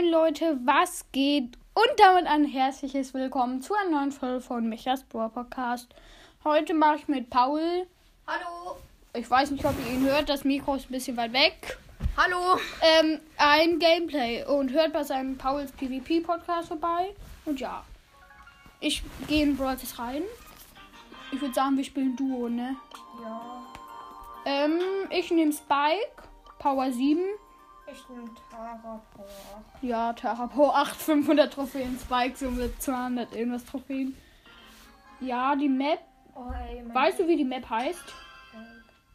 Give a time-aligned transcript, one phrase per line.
[0.00, 1.58] Moin Leute, was geht?
[1.74, 5.94] Und damit ein herzliches Willkommen zu einer neuen Folge von Michas Brawl Podcast.
[6.42, 7.86] Heute mache ich mit Paul.
[8.26, 8.76] Hallo.
[9.12, 11.78] Ich weiß nicht, ob ihr ihn hört, das Mikro ist ein bisschen weit weg.
[12.16, 12.58] Hallo.
[12.80, 17.14] Ähm, ein Gameplay und hört bei seinem Pauls PvP Podcast vorbei.
[17.44, 17.84] Und ja,
[18.80, 20.22] ich gehe in Stars rein.
[21.30, 22.74] Ich würde sagen, wir spielen Duo, ne?
[23.22, 23.66] Ja.
[24.46, 24.78] Ähm,
[25.10, 26.22] ich nehme Spike,
[26.58, 27.20] Power 7.
[27.92, 29.64] Ich nehme Tara Power.
[29.82, 31.98] Ja, Terra Power 8, 500 Trophäen.
[31.98, 34.16] Spike so mit 200 irgendwas Trophäen.
[35.20, 36.00] Ja, die Map.
[36.34, 38.04] Oh, ey, Weißt du, wie die Map heißt?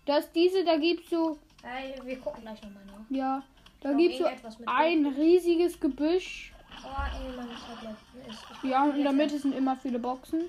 [0.06, 2.94] Dass diese, da gibt's so, Ey, wir gucken gleich nochmal nach.
[3.10, 3.44] ja,
[3.82, 4.26] da Noch gibt's so
[4.68, 6.54] ein riesiges Gebüsch.
[6.84, 8.30] Oh, ey.
[8.30, 10.42] Ist, ich Ja, und in der Mitte sind immer viele Boxen.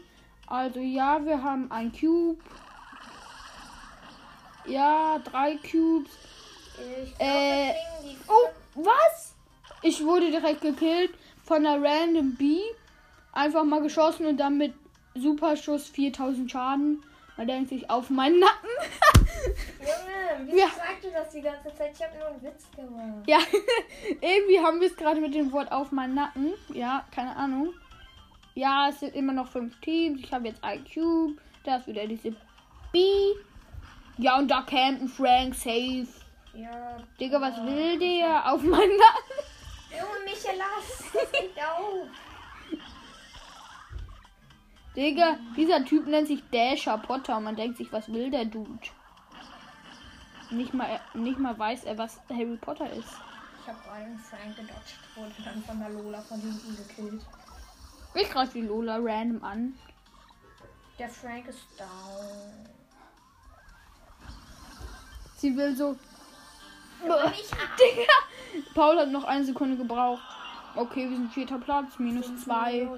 [0.46, 2.38] Also ja, wir haben ein Cube.
[4.66, 6.10] Ja, drei Cubes.
[6.78, 7.74] Ich glaub, Äh,
[8.28, 8.48] Oh,
[8.82, 9.34] was?
[9.82, 11.12] Ich wurde direkt gekillt
[11.44, 12.60] von einer random Bee.
[13.32, 14.74] Einfach mal geschossen und dann mit
[15.14, 17.02] Superschuss 4000 Schaden.
[17.36, 18.68] Man denkt sich auf meinen Nacken.
[19.80, 20.66] Junge, wieso Ja.
[20.68, 21.92] sagst du das die ganze Zeit?
[21.94, 23.26] Ich habe nur einen Witz gemacht.
[23.26, 23.38] Ja,
[24.20, 26.54] irgendwie haben wir es gerade mit dem Wort auf meinen Nacken.
[26.72, 27.74] Ja, keine Ahnung.
[28.54, 30.20] Ja, es sind immer noch fünf Teams.
[30.20, 31.34] Ich habe jetzt Cube.
[31.64, 32.34] Da ist wieder diese
[32.90, 33.34] Bee.
[34.16, 36.06] Ja, und da campen Frank safe.
[36.56, 36.96] Ja.
[37.20, 38.50] Digga, was will der?
[38.50, 39.38] Auf meinen Nacken.
[39.90, 41.12] Junge, Michael, lass.
[41.12, 42.08] Das auf.
[44.96, 47.38] Digga, dieser Typ nennt sich Dasher Potter.
[47.40, 48.88] Man denkt sich, was will der Dude?
[50.50, 53.12] Nicht mal, nicht mal weiß er, was Harry Potter ist.
[53.60, 54.96] Ich habe gerade einen Frank gedodged.
[55.14, 57.26] Wurde dann von der Lola von hinten gekillt.
[58.14, 59.78] Ich greife die Lola random an.
[60.98, 62.66] Der Frank ist down.
[65.36, 65.96] Sie will so.
[67.02, 68.12] Digga!
[68.74, 70.22] Paul hat noch eine Sekunde gebraucht.
[70.74, 72.88] Okay, wir sind vierter Platz, minus zwei.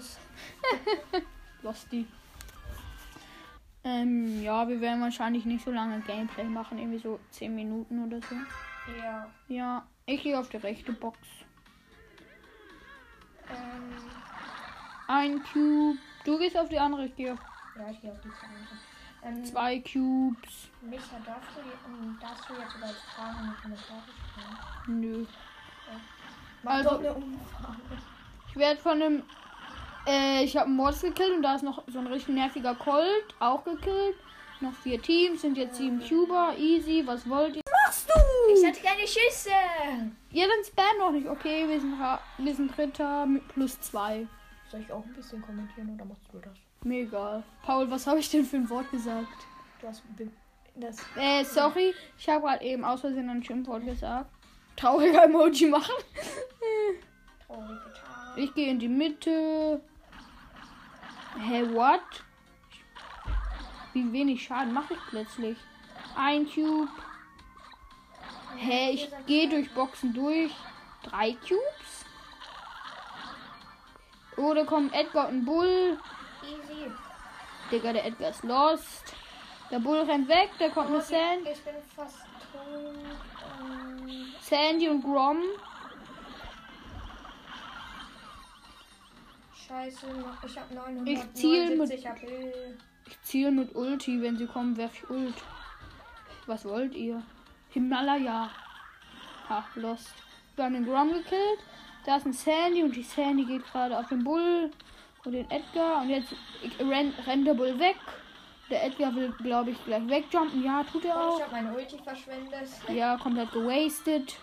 [1.62, 2.06] Losty.
[3.84, 8.20] Ähm, ja, wir werden wahrscheinlich nicht so lange Gameplay machen, irgendwie so 10 Minuten oder
[8.20, 8.34] so.
[9.00, 9.30] Ja.
[9.46, 11.16] Ja, ich gehe auf die rechte Box.
[13.48, 13.94] Ähm,
[15.06, 15.96] Ein Cube.
[16.24, 17.38] Du gehst auf die andere, ich gehe auf
[17.78, 18.97] ja, ich gehe auf die zweite.
[19.22, 20.68] Ähm, zwei Cubes.
[20.82, 24.02] Micha, darfst du, ähm, darfst du jetzt über das Fragen in die Kommentare
[24.34, 25.00] schreiben?
[25.00, 25.26] Nö.
[26.62, 27.78] Mach Also- doch eine Umfrage.
[28.48, 29.22] Ich werde von einem.
[30.06, 33.34] Äh, ich habe einen Mords gekillt und da ist noch so ein richtig nerviger Colt
[33.40, 34.16] auch gekillt.
[34.60, 36.54] Noch vier Teams, sind jetzt sieben Cuber.
[36.58, 37.62] Easy, was wollt ihr?
[37.86, 38.52] Machst du?
[38.54, 39.50] Ich hatte keine Schüsse.
[40.32, 41.28] Ja, dann spam doch nicht.
[41.28, 41.94] Okay, wir sind,
[42.38, 44.26] wir sind Dritter mit plus zwei.
[44.70, 46.58] Soll ich auch ein bisschen kommentieren oder machst du das?
[46.84, 47.42] Mir egal.
[47.62, 49.26] Paul, was habe ich denn für ein Wort gesagt?
[49.80, 50.02] Du hast
[50.76, 50.98] das.
[51.16, 51.94] Äh, sorry.
[52.18, 54.30] Ich habe gerade eben aus Versehen ein Schimpfwort gesagt.
[54.76, 55.94] Trauriger Emoji machen.
[58.36, 59.80] Ich gehe in die Mitte.
[61.40, 62.00] Hä, what?
[63.92, 65.58] Wie wenig Schaden mache ich plötzlich?
[66.16, 66.90] Ein Cube.
[68.56, 70.52] Hä, ich gehe durch Boxen durch.
[71.02, 72.04] Drei Cubes?
[74.38, 75.98] Oh, da kommen Edgar und Bull.
[76.42, 76.90] Easy.
[77.70, 79.14] Digga, der Edgar ist lost.
[79.70, 81.46] Der Bull rennt weg, da kommt eine Sand.
[81.52, 82.20] Ich bin fast
[82.52, 82.94] tot.
[83.60, 85.42] Ähm, Sandy und Grom.
[89.68, 90.06] scheiße,
[90.46, 92.78] ich habe 979 Ich mit-.
[93.06, 94.20] Ich ziele mit Ulti.
[94.20, 95.34] Wenn sie kommen, werf ich Ult.
[96.46, 97.22] Was wollt ihr?
[97.70, 98.50] Himalaya.
[99.48, 100.12] Ach, lost.
[100.56, 101.60] Wir haben den Grom gekillt.
[102.08, 104.70] Da ist ein Sandy und die Sandy geht gerade auf den Bull
[105.26, 106.00] und den Edgar.
[106.00, 106.32] Und jetzt
[106.80, 107.96] rennt, rennt der Bull weg.
[108.70, 110.64] Der Edgar will, glaube ich, gleich wegjumpen.
[110.64, 111.36] Ja, tut er auch.
[111.36, 112.66] ich habe meine Ulti verschwendet.
[112.88, 114.36] Ja, komplett gewastet.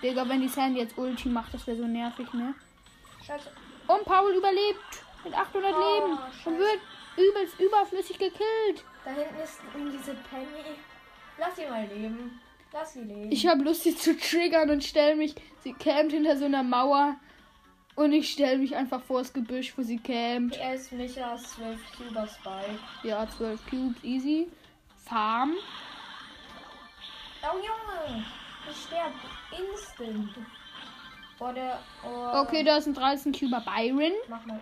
[0.00, 2.54] Digga, wenn die Sandy jetzt Ulti macht, das wäre so nervig, ne?
[3.26, 3.50] Scheiße.
[3.88, 6.48] Und Paul überlebt mit 800 Oh, Leben scheiße.
[6.50, 6.80] und wird
[7.16, 8.84] übelst überflüssig gekillt.
[9.04, 10.76] Da hinten ist diese Penny.
[11.36, 12.40] Lass sie mal leben.
[12.72, 13.30] Lass sie leben.
[13.30, 15.34] Ich habe Lust, sie zu triggern und stelle mich.
[15.62, 17.16] Sie campt hinter so einer Mauer.
[17.94, 20.58] Und ich stelle mich einfach vor das Gebüsch, wo sie campt.
[20.58, 22.78] PS Michas 12 Cuber Spike.
[23.02, 24.48] Ja, 12 Cubes, easy.
[25.04, 25.52] Farm.
[27.42, 28.24] Oh Junge!
[28.70, 29.14] Ich sterbe
[29.58, 30.30] instant.
[31.38, 31.80] Oder.
[32.06, 34.12] Oh, Okay, da ist ein 13 Cuber Byron.
[34.28, 34.60] Mach mal.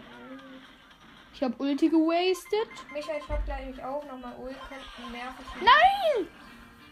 [1.35, 2.69] Ich habe Ulti gewastet.
[2.93, 4.57] Micha, ich hab gleich auch nochmal Ult.
[4.69, 5.47] Könnten nervig.
[5.61, 6.29] Nein!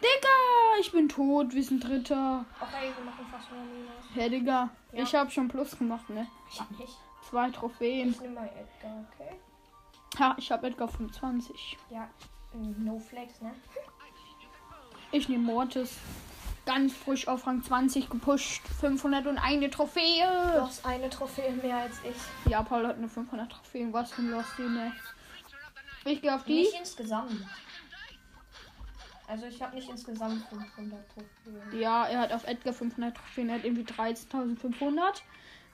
[0.01, 1.53] Digga, ich bin tot.
[1.55, 2.45] Wir sind Dritter.
[2.61, 4.05] Okay, wir machen fast nur Minus.
[4.15, 4.71] Hä, Digga.
[4.93, 5.03] Ja.
[5.03, 6.27] Ich habe schon Plus gemacht, ne?
[6.51, 6.97] Ich nicht.
[7.29, 8.11] Zwei Trophäen.
[8.11, 9.39] Ich nehme mal Edgar, okay?
[10.19, 11.77] Ha, ich habe Edgar 25.
[11.91, 12.09] Ja,
[12.55, 13.55] no flex, ne?
[15.13, 15.97] Ich nehme Mortis.
[16.65, 18.63] ganz frisch auf Rang 20 gepusht.
[18.81, 20.25] 501 Du Trophäe.
[20.63, 22.51] hast eine Trophäe mehr als ich.
[22.51, 23.93] Ja, Paul hat eine 500 Trophäen.
[23.93, 24.93] Was für ein Lost, ne?
[26.05, 26.61] Ich gehe auf die.
[26.63, 27.33] Nicht insgesamt.
[29.29, 31.81] Also ich habe nicht insgesamt 500 Trophäen.
[31.81, 33.51] Ja, er hat auf Edgar 500 Trophäen.
[33.51, 35.23] Er hat irgendwie 13.500.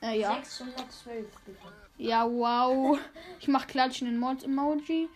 [0.03, 0.35] Äh, ja.
[0.35, 1.59] 612 bitte.
[1.97, 2.99] Ja, wow.
[3.39, 5.09] Ich mach klatschenden Mods-Emoji.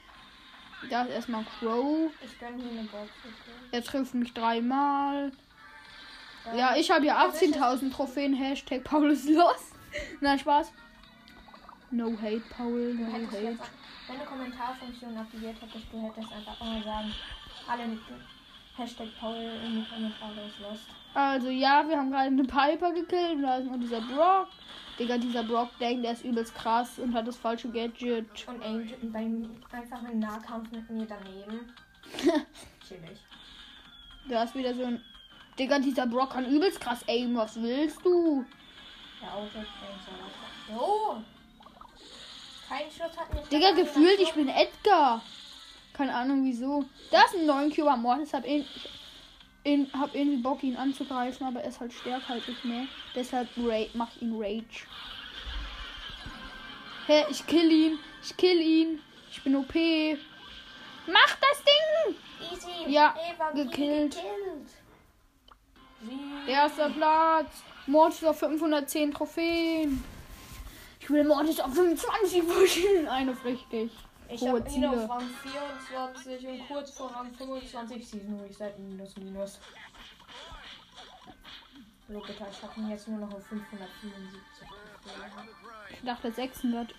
[0.88, 2.10] Da ist erstmal Crow.
[2.24, 3.10] Ich gönne hier eine Box.
[3.24, 3.32] Okay.
[3.72, 5.32] Er trifft mich dreimal.
[6.56, 8.34] Ja, ich habe ja Also ich- 18.000 Trophäen.
[8.34, 9.72] Hashtag Paul ist los.
[10.20, 10.72] Nein, Spaß.
[11.90, 12.94] No hate, Paul.
[12.94, 13.32] No hate.
[14.06, 17.12] wenn du Kommentarfunktion aktiviert hättest, du hättest einfach immer sagen,
[17.68, 18.00] alle mit
[18.76, 19.34] Hashtag Paul
[20.62, 20.86] lost.
[21.14, 23.36] Also, ja, wir haben gerade eine Piper gekillt.
[23.36, 24.48] Und da ist noch dieser Brock.
[24.98, 28.26] Digga, dieser Brock denkt, der ist übelst krass und hat das falsche Gadget.
[28.46, 31.72] Und aimt beim einfach im Nahkampf mit mir daneben.
[32.86, 33.18] Chillig.
[34.28, 35.02] Da ist wieder so ein.
[35.58, 37.36] Digga, dieser Brock kann übelst krass aimen.
[37.36, 38.44] Was willst du?
[39.20, 39.58] Der Auto
[40.70, 41.22] Jo!
[42.68, 43.48] Kein Schuss hat mich.
[43.48, 45.22] Digga, gefühlt, ich bin Edgar.
[45.98, 46.84] Keine Ahnung wieso.
[47.10, 48.32] Da ist ein neuen Cuber Mortis.
[48.32, 48.64] Hab, ihn,
[49.64, 52.86] ihn, hab irgendwie Bock, ihn anzugreifen, aber er ist halt stärker als ich, ne?
[53.16, 54.86] Deshalb ra mach ich ihn Rage.
[57.08, 57.98] Hä, ich kill ihn.
[58.22, 59.00] Ich kill ihn.
[59.32, 59.74] Ich bin OP.
[59.74, 62.14] Mach das Ding!
[62.52, 62.92] Easy.
[62.92, 64.14] Ja, Eva, gekillt.
[64.14, 64.70] gekillt.
[66.46, 67.64] Erster Platz.
[67.88, 70.04] Mortis auf 510 Trophäen.
[71.00, 73.08] Ich will Mortis auf 25 pushen.
[73.08, 73.90] Eine richtig.
[74.30, 79.58] Ich habe ihn auf Rang 24 und kurz vor Rang 25 Season Reset minus minus.
[82.08, 84.68] So bitte, ich habe ihn jetzt nur noch auf 575.
[85.92, 86.94] Ich dachte 600.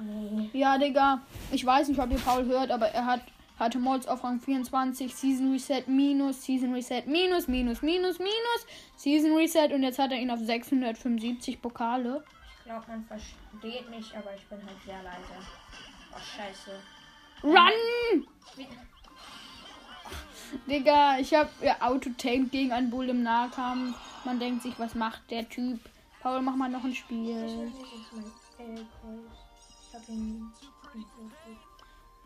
[0.00, 0.50] Nee.
[0.52, 1.22] Ja, Digga.
[1.50, 3.22] Ich weiß nicht, ob ihr Paul hört, aber er hat
[3.58, 8.66] hatte Mods auf Rang 24, Season Reset minus, Season Reset minus, minus, minus, minus,
[8.96, 12.22] Season Reset und jetzt hat er ihn auf 675 Pokale.
[12.58, 15.87] Ich glaube, man versteht mich, aber ich bin halt sehr leise.
[16.12, 16.70] Oh, scheiße.
[17.42, 18.26] Run!
[20.66, 23.96] Digga, ich hab ja, Auto-Tamed gegen einen Bull im Nahkampf.
[24.24, 25.80] Man denkt sich, was macht der Typ?
[26.20, 27.70] Paul, mach mal noch ein Spiel.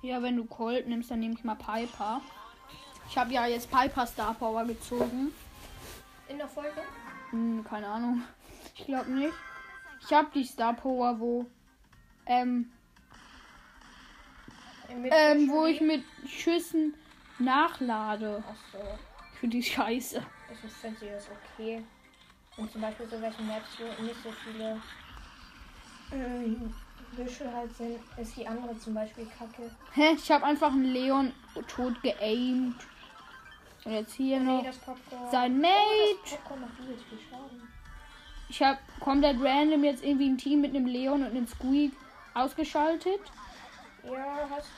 [0.03, 2.21] Ja, wenn du Colt nimmst, dann nehme ich mal Piper.
[3.09, 5.33] Ich habe ja jetzt Piper Star Power gezogen.
[6.29, 6.83] In der Folge?
[7.31, 8.23] Hm, keine Ahnung.
[8.75, 9.35] Ich glaube nicht.
[10.01, 11.47] Ich habe die Star Power, wo
[12.27, 12.73] ähm,
[15.11, 16.95] ähm, wo ich mit Schüssen
[17.39, 18.43] nachlade.
[18.49, 18.85] Achso.
[19.35, 20.23] Ich finde die scheiße.
[20.53, 21.85] Ich finde ist okay.
[22.57, 24.81] Und zum Beispiel so welche Maps, wo nicht so viele
[26.13, 26.73] ähm,
[27.17, 29.71] Büsche halt sind, ist die andere zum Beispiel kacke.
[29.95, 30.13] Hä?
[30.15, 31.33] Ich habe einfach einen Leon
[31.69, 32.77] tot geaimt.
[33.85, 34.79] Und jetzt hier Nee, noch das
[35.33, 36.19] sein Oh, Mate.
[36.23, 36.31] das
[37.31, 37.69] Schaden.
[38.49, 41.93] Ich habe komplett random jetzt irgendwie ein Team mit einem Leon und einem Squeak
[42.35, 43.21] ausgeschaltet.
[44.05, 44.69] Ja, hast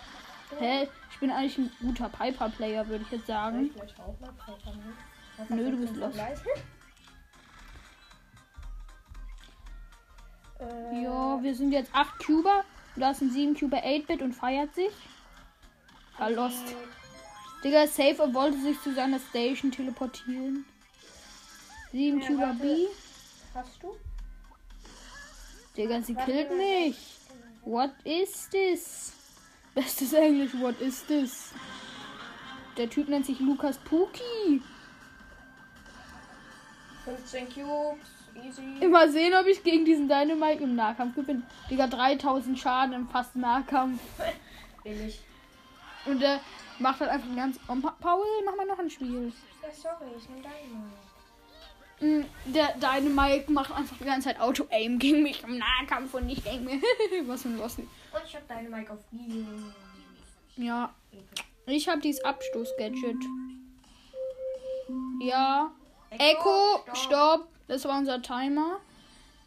[0.50, 0.56] du.
[0.60, 0.88] Hä?
[1.10, 3.66] Ich bin eigentlich ein guter Piper-Player, würde ich jetzt sagen.
[3.66, 4.96] ich gleich auch mal Piper nehmen?
[5.48, 6.14] Nö, du bist los.
[10.60, 12.64] Äh, Ja, wir sind jetzt 8 Cuber.
[12.94, 14.92] Und da ist ein 7 Cuber 8-Bit und feiert sich.
[16.16, 16.62] Ah, lost.
[17.64, 20.64] Digga, Safe wollte sich zu seiner Station teleportieren.
[21.90, 22.58] 7 Ja, Cuber warte.
[22.60, 22.86] B.
[23.52, 23.96] Hast du?
[25.76, 26.96] Digga, sie Warte killt mich.
[27.64, 29.12] What is this?
[29.74, 31.50] Bestes Englisch, what is this?
[32.76, 34.62] Der Typ nennt sich Lukas Puki.
[37.04, 37.98] 15 Cubes,
[38.46, 38.62] easy.
[38.80, 41.42] Immer sehen, ob ich gegen diesen Dynamite im Nahkampf gewinne.
[41.70, 44.00] Digga, 3000 Schaden im fast Nahkampf.
[44.84, 45.20] Billig.
[46.06, 46.40] Und der
[46.78, 47.58] macht halt einfach ganz.
[47.68, 49.32] Oh, Pa- Paul, mach mal noch ein Spiel.
[49.62, 50.84] Ja, sorry, ich nehme deine.
[52.00, 56.42] Mm, Der Dynamite macht einfach die ganze Zeit Auto-Aim gegen mich im Nahkampf und ich
[56.42, 56.82] denke mir,
[57.26, 57.78] was für ein Lost.
[57.78, 57.88] Und
[58.26, 58.98] ich habe deine Mic auf.
[60.56, 60.94] Ja,
[61.66, 63.16] ich habe dieses Abstoß-Gadget.
[65.20, 65.70] Ja.
[66.10, 67.48] Echo, stopp.
[67.66, 68.78] Das war unser Timer.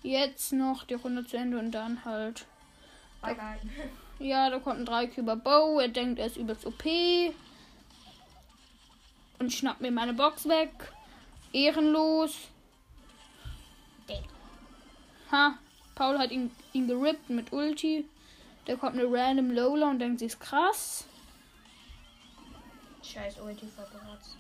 [0.04, 2.46] Jetzt noch die Runde zu Ende und dann halt.
[3.22, 3.36] Bye.
[4.20, 5.80] Ja, da kommt ein 3 Cuber Bow.
[5.80, 6.84] Er denkt, er ist übelst OP.
[9.40, 10.72] Und schnappt mir meine Box weg.
[11.58, 12.50] Ehrenlos.
[15.32, 15.58] Ha,
[15.96, 18.06] Paul hat ihn, ihn gerippt mit Ulti.
[18.66, 21.06] Da kommt eine random Lola und denkt, sie ist krass.
[23.04, 24.38] Scheiß Ulti verbratzt.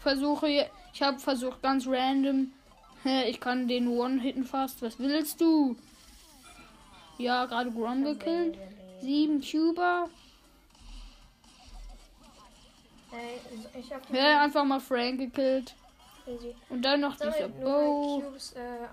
[0.00, 2.52] Versuche, ich habe versucht ganz random.
[3.26, 4.80] Ich kann den One-Hitten fast.
[4.80, 5.76] Was willst du?
[7.18, 8.56] Ja, gerade Grom gekillt.
[9.00, 10.08] Sieben Cuber.
[13.12, 13.40] Ey,
[13.78, 15.74] ich hab Ja, einfach mal Frank gekillt.
[16.26, 16.54] Easy.
[16.68, 18.20] Und dann noch dieser Bow.
[18.20, 18.86] Cubes, äh.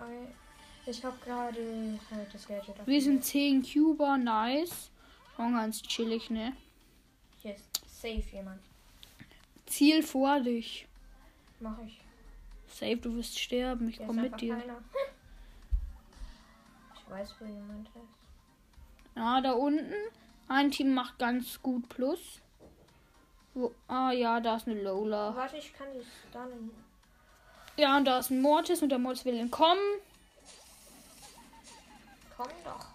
[0.85, 2.75] Ich hab gerade halt das Gadget.
[2.85, 4.89] Wir sind 10 Cuber, nice.
[5.35, 6.53] Schon ganz chillig, ne?
[7.41, 8.59] Hier ist safe jemand.
[9.67, 10.87] Ziel vor dich.
[11.59, 11.99] Mach ich.
[12.67, 13.89] Safe, du wirst sterben.
[13.89, 14.55] Ich Hier komm mit dir.
[14.55, 14.81] Keiner.
[16.95, 19.15] Ich weiß, wo jemand ist.
[19.15, 19.93] Ja, da unten.
[20.47, 22.41] Ein Team macht ganz gut Plus.
[23.59, 25.35] Wo, ah ja, da ist eine Lola.
[25.35, 26.71] Warte, ich kann die stunnen.
[27.75, 29.83] Ja, und da ist ein Mortis und der Mortis will entkommen.
[32.37, 32.87] Komm doch.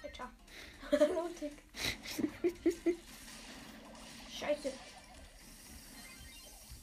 [0.00, 1.08] Bitte.
[1.12, 1.52] Mutig.
[4.38, 4.72] Scheiße.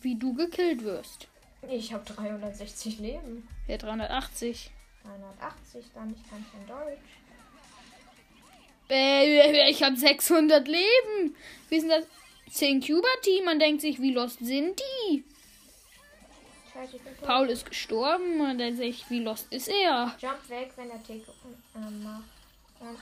[0.02, 1.30] Wie du gekillt wirst.
[1.70, 3.48] Ich habe 360 Leben.
[3.68, 4.70] Ja, 380.
[5.04, 7.00] 380, dann ich kann kein Deutsch.
[8.90, 11.38] Äh, ich habe 600 Leben.
[11.70, 12.06] Wie sind das?
[12.50, 13.46] 10 Cuber-Team.
[13.46, 15.24] Man denkt sich, wie lost sind die?
[17.22, 18.38] Paul ist gestorben.
[18.38, 20.16] Man denkt sich, wie lost ist er?
[20.20, 21.24] Jump weg, wenn der Tick
[21.76, 22.24] ähm, macht.
[22.80, 22.98] Und.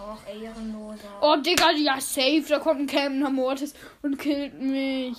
[0.00, 1.18] Auch ehrenloser.
[1.20, 2.44] Oh, Digga, ja, safe.
[2.48, 5.18] Da kommt ein Camper Mortis und killt mich.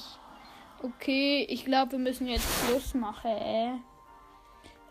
[0.81, 3.31] Okay, ich glaube, wir müssen jetzt Schluss machen.
[3.31, 3.73] Äh.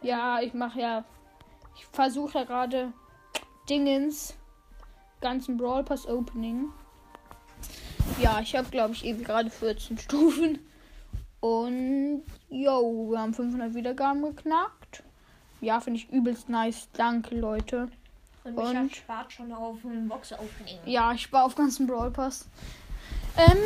[0.02, 1.04] Ja, ich mache ja.
[1.76, 2.92] Ich versuche ja gerade
[3.68, 4.37] Dingens.
[5.20, 6.68] Ganzen Brawl Pass Opening.
[8.20, 10.58] Ja, ich habe, glaube ich, eben gerade 14 Stufen.
[11.40, 15.02] Und, yo, wir haben 500 Wiedergaben geknackt.
[15.60, 16.88] Ja, finde ich übelst nice.
[16.94, 17.88] Danke, Leute.
[18.44, 20.78] Und und- spart schon auf ein Box-Opening.
[20.86, 22.48] Ja, ich war auf ganzen Brawl Pass.
[23.36, 23.58] Ähm,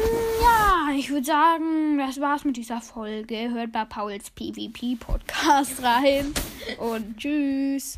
[0.43, 3.51] ja, ich würde sagen, das war's mit dieser Folge.
[3.51, 6.35] Hört bei Pauls PvP Podcast rein.
[6.79, 7.91] Und tschüss.